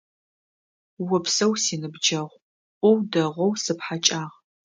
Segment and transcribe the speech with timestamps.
[1.15, 2.37] Опсэу, си ныбджэгъу,
[2.79, 4.35] Ӏоу дэгъоу сыпхьэкӀагъ.